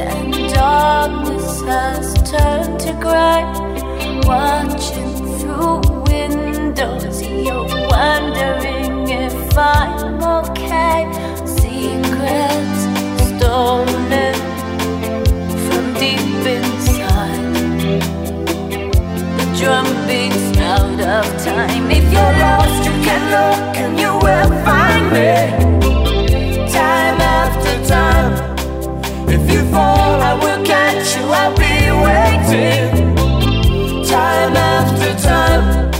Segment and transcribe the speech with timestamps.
[0.00, 3.59] and darkness has turned to gray,
[4.30, 10.98] watching through windows, you're wondering if I'm okay.
[11.58, 12.80] Secrets
[13.26, 14.34] stolen
[15.64, 17.54] from deep inside.
[19.36, 21.90] The drum beats out of time.
[21.90, 25.32] If you're lost, you can look and you will find me
[26.78, 28.32] time after time.
[29.28, 31.24] If you fall, I will catch you.
[31.40, 33.09] I'll be waiting.
[34.40, 35.99] Time after time.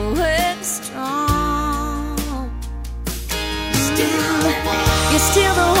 [5.31, 5.80] still the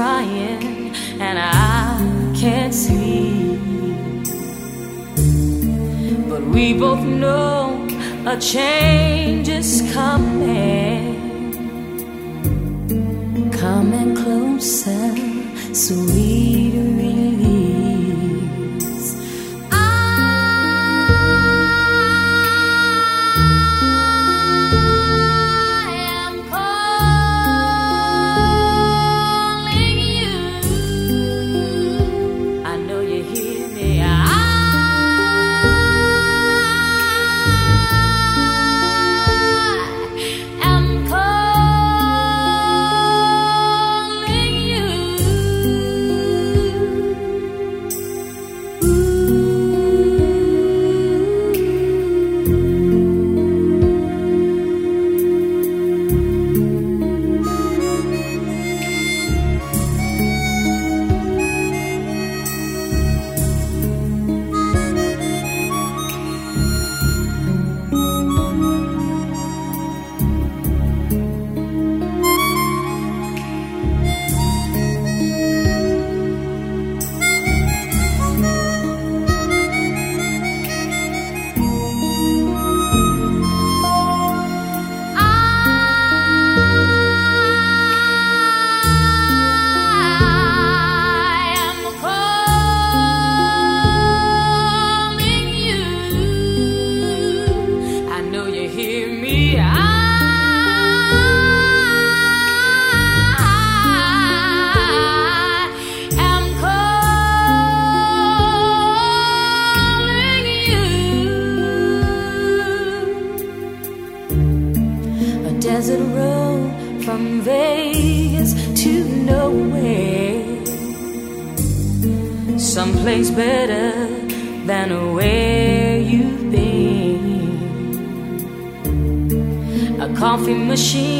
[0.00, 3.58] crying and I can't see.
[6.30, 7.86] But we both know
[8.24, 11.12] a change is coming,
[13.52, 15.04] coming closer,
[15.74, 16.29] sweet.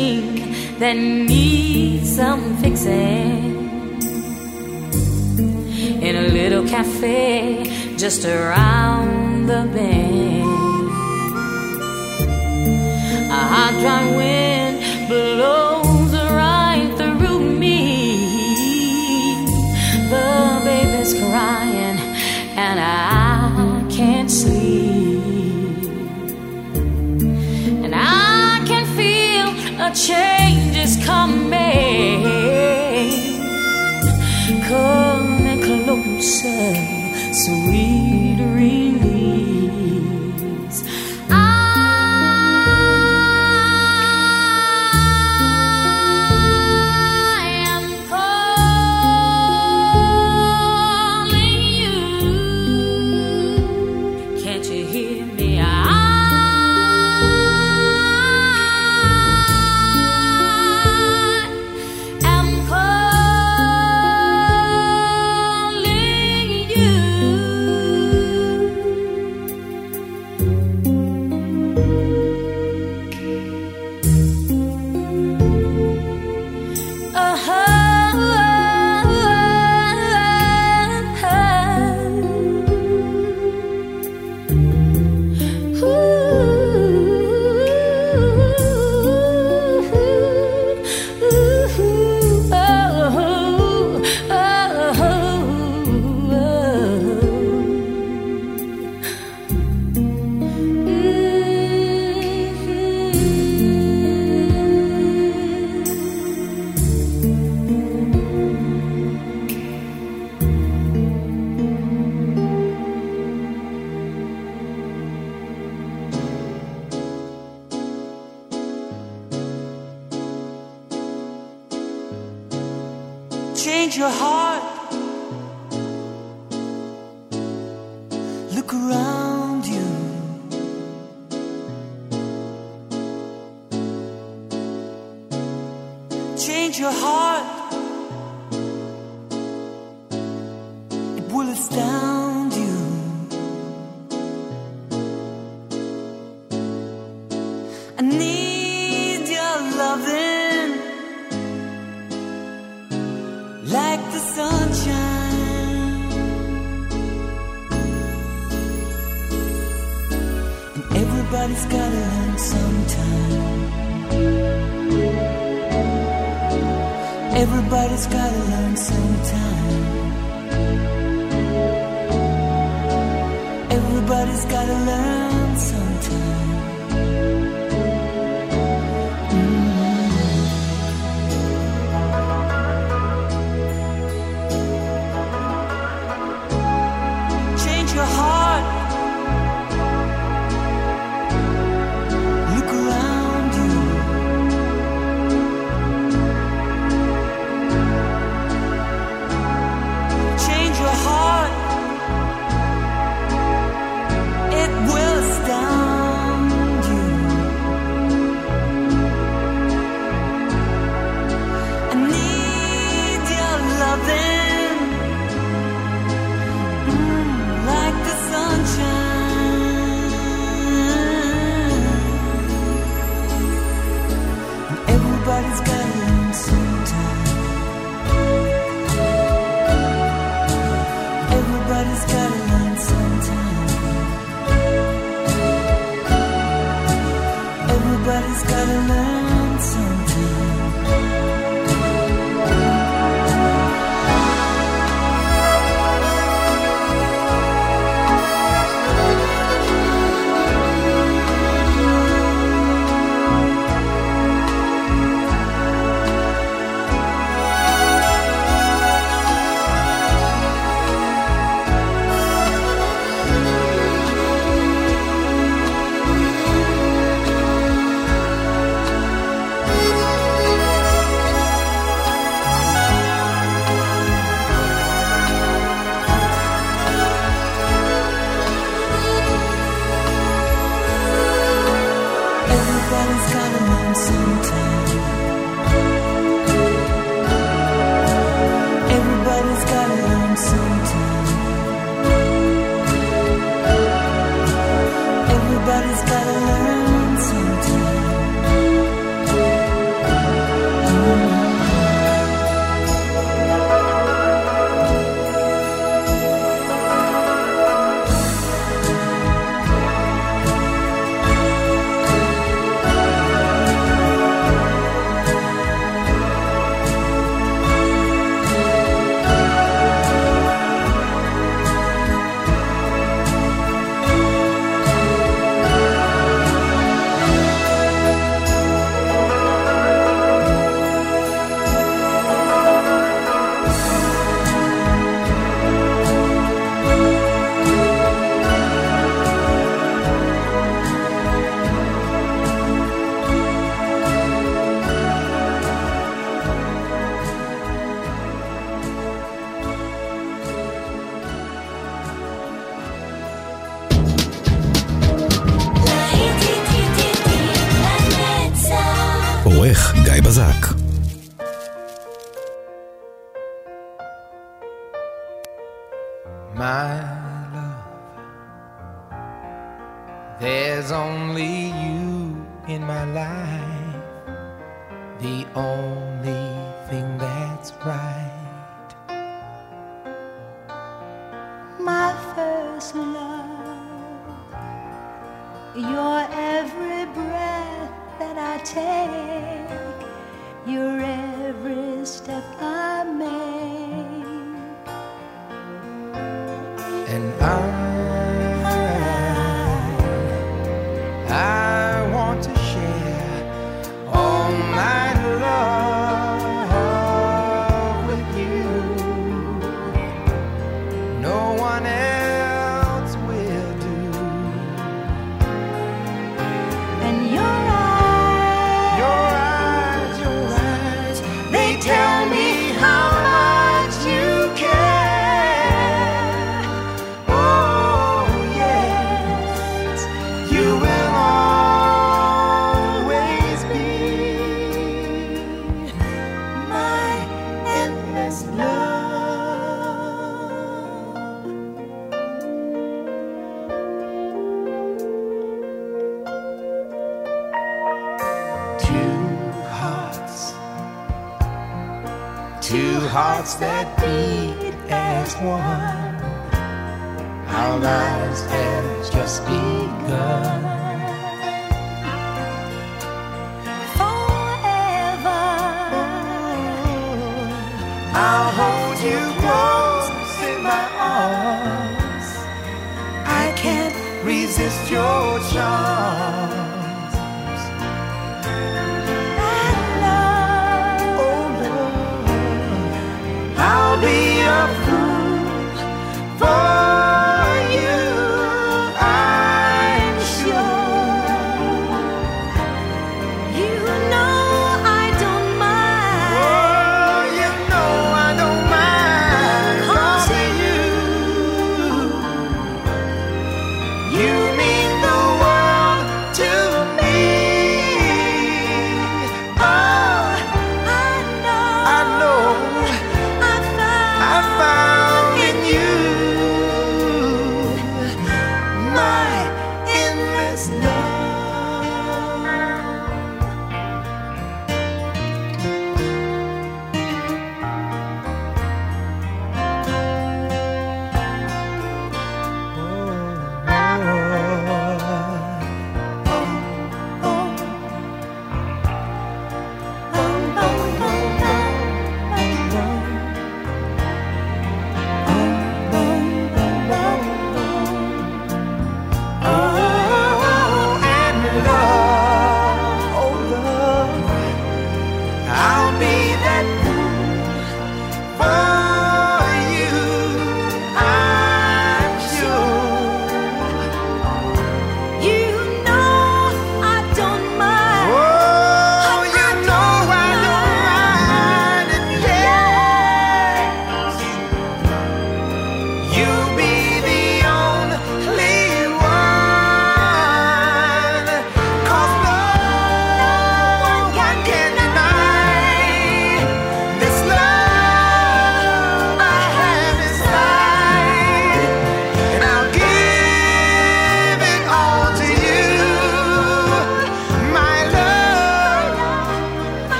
[0.00, 3.48] thing that needs some fixing.
[6.06, 7.64] In a little cafe
[8.02, 10.88] just around the bend,
[13.38, 14.76] a hot dry wind
[15.08, 15.89] blows.
[29.90, 32.22] a change is coming.
[34.68, 36.74] Come closer,
[37.32, 38.89] sweet reason.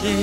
[0.00, 0.16] This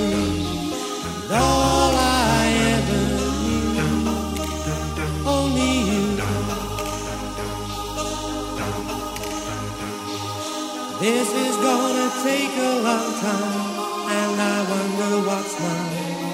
[11.31, 16.33] is gonna take a long time, and I wonder what's mine.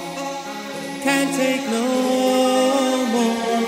[1.02, 1.84] Can't take no
[3.12, 3.60] more.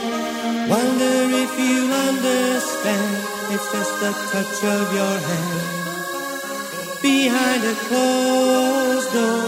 [0.69, 3.17] Wonder if you understand.
[3.53, 5.96] It's just the touch of your hand
[7.47, 9.47] behind a closed door.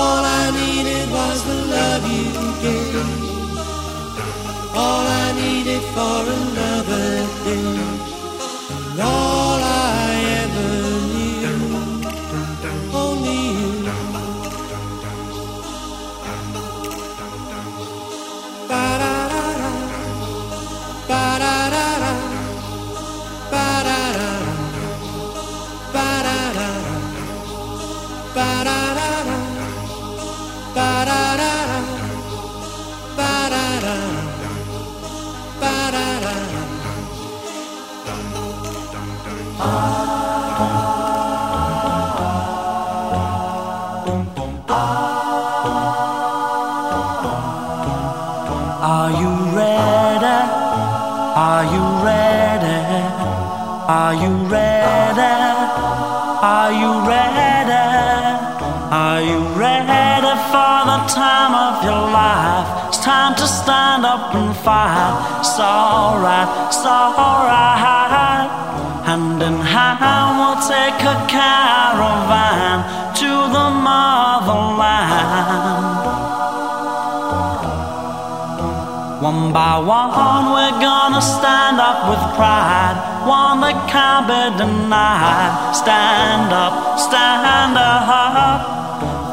[0.00, 2.30] All I needed was the love you
[2.64, 3.08] gave.
[4.74, 7.08] All I needed for another
[7.44, 7.78] day.
[8.90, 9.41] And all
[61.84, 62.88] your life?
[62.88, 65.40] It's time to stand up and fight.
[65.40, 67.62] It's alright, it's alright.
[69.06, 72.80] Hand in hand, we'll take a caravan
[73.20, 75.42] to the motherland.
[79.20, 82.96] One by one, we're gonna stand up with pride.
[83.26, 85.74] One that can't be denied.
[85.74, 88.81] Stand up, stand up.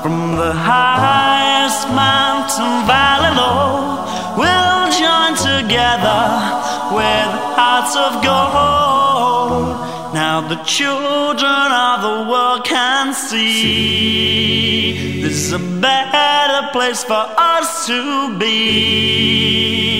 [0.01, 4.05] From the highest mountain valley low,
[4.39, 6.23] we'll join together
[6.95, 7.27] with
[7.59, 9.75] hearts of gold.
[10.13, 17.85] Now the children of the world can see this is a better place for us
[17.87, 19.99] to be.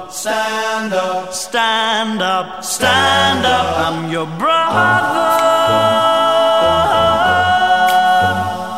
[0.21, 3.87] Stand up, stand up, stand up.
[3.87, 5.31] I'm your brother.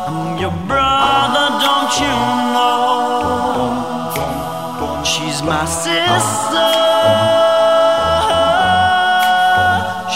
[0.08, 2.16] I'm your brother, don't you
[2.54, 3.44] know?
[5.04, 6.70] She's my sister.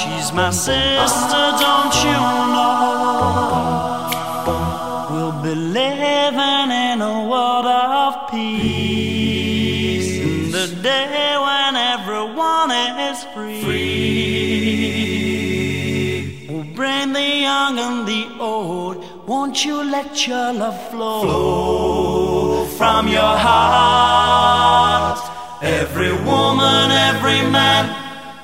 [0.01, 1.38] She's my sister,
[11.43, 13.63] when everyone is free.
[16.49, 18.97] We'll bring the young and the old.
[19.27, 25.21] Won't you let your love flow from your heart?
[25.63, 27.85] Every woman, every man,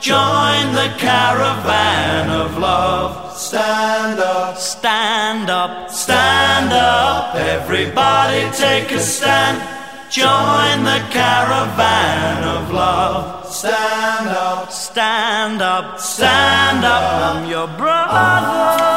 [0.01, 3.33] join the caravan of love.
[3.37, 7.35] Stand up, stand up, stand up.
[7.35, 9.84] Everybody take a stand.
[10.15, 13.45] Join the caravan of love.
[13.53, 17.35] Stand up, stand up, stand up.
[17.35, 18.94] I'm your brother.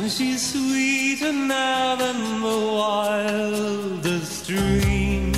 [0.00, 5.32] And she's sweeter now than the wildest dream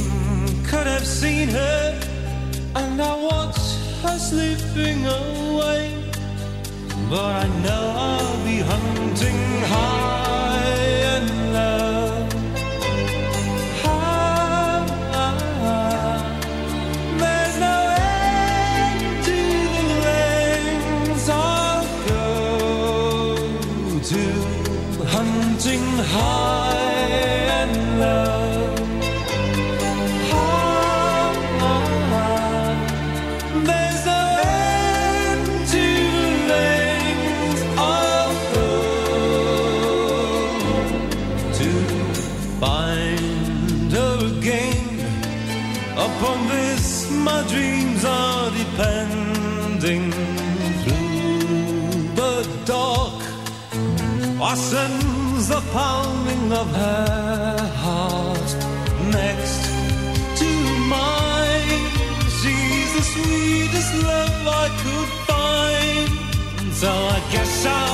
[0.65, 2.01] could have seen her.
[2.77, 3.59] And I watch
[4.03, 5.85] her slipping away,
[7.11, 9.41] but I know I'll be hunting
[9.73, 10.02] high
[55.73, 58.51] pounding of her heart
[59.11, 59.63] next
[60.41, 60.51] to
[60.95, 61.85] mine.
[62.39, 67.92] She's the sweetest love I could find, so I guess I'll.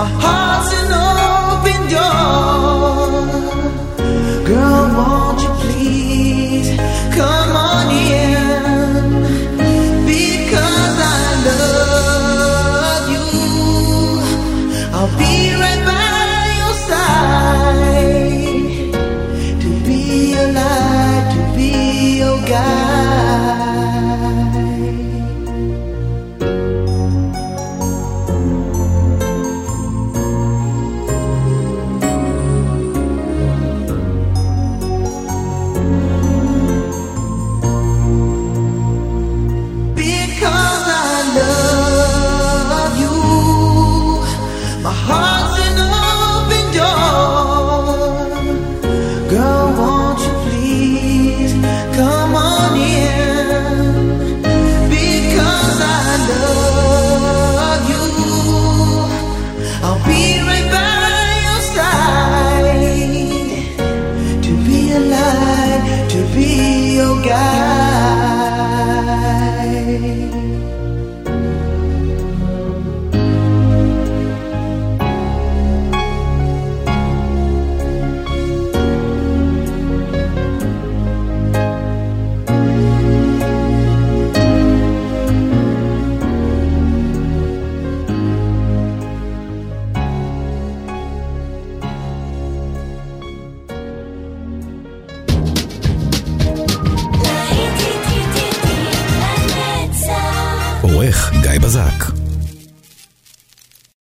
[0.00, 0.39] my heart